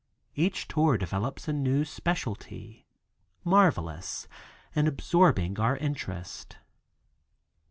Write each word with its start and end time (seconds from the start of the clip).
Each 0.33 0.67
tour 0.67 0.97
develops 0.97 1.47
a 1.47 1.53
new 1.53 1.85
specialty, 1.85 2.87
marvelous 3.43 4.27
and 4.75 4.87
absorbing 4.87 5.59
our 5.59 5.77
interest. 5.77 6.57